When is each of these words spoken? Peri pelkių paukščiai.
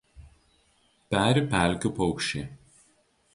Peri 1.15 1.43
pelkių 1.51 1.93
paukščiai. 2.01 2.49